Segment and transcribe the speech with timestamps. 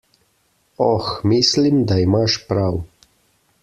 [0.85, 2.85] Oh, mislim, da imaš prav.